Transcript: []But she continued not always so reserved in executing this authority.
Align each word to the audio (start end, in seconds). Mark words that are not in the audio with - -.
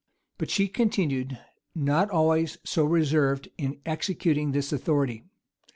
[]But 0.39 0.49
she 0.49 0.67
continued 0.67 1.37
not 1.75 2.09
always 2.09 2.57
so 2.65 2.83
reserved 2.83 3.49
in 3.59 3.79
executing 3.85 4.51
this 4.51 4.73
authority. 4.73 5.25